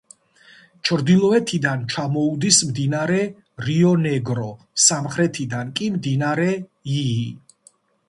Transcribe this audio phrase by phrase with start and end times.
[0.89, 3.21] ჩრდილოეთიდან ჩამოუდის მდინარე
[3.67, 4.49] რიო-ნეგრო,
[4.89, 6.53] სამხრეთიდან კი მდინარე
[7.01, 7.19] იი.